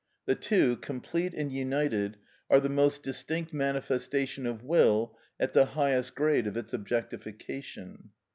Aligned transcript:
The 0.25 0.33
two, 0.33 0.77
complete 0.77 1.35
and 1.35 1.51
united, 1.51 2.17
are 2.49 2.59
the 2.59 2.69
most 2.69 3.03
distinct 3.03 3.53
manifestation 3.53 4.47
of 4.47 4.63
will 4.63 5.15
at 5.39 5.53
the 5.53 5.65
highest 5.77 6.15
grade 6.15 6.47
of 6.47 6.57
its 6.57 6.73
objectification. 6.73 8.09